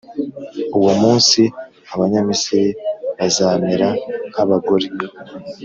Uwo 0.77 0.91
munsi, 1.01 1.41
Abanyamisiri 1.93 2.69
bazamera 3.17 3.89
nk’abagore, 4.29 4.87